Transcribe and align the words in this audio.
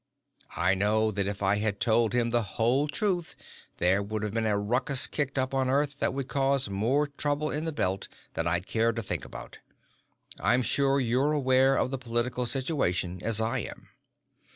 I 0.57 0.73
know 0.73 1.11
that 1.11 1.27
if 1.27 1.43
I 1.43 1.57
had 1.57 1.79
told 1.79 2.13
him 2.13 2.31
the 2.31 2.41
whole 2.57 2.87
truth 2.87 3.35
there 3.77 4.01
would 4.01 4.33
be 4.33 4.39
a 4.39 4.57
ruckus 4.57 5.05
kicked 5.05 5.37
up 5.37 5.53
on 5.53 5.69
Earth 5.69 5.99
that 5.99 6.11
would 6.11 6.27
cause 6.27 6.71
more 6.71 7.05
trouble 7.05 7.51
in 7.51 7.65
the 7.65 7.71
Belt 7.71 8.07
than 8.33 8.47
I'd 8.47 8.65
care 8.65 8.93
to 8.93 9.03
think 9.03 9.25
about. 9.25 9.59
I'm 10.39 10.63
sure 10.63 10.99
you're 10.99 11.35
as 11.35 11.37
aware 11.37 11.75
of 11.77 11.91
the 11.91 11.99
political 11.99 12.47
situation 12.47 13.19
as 13.21 13.39
I 13.39 13.59
am. 13.59 13.89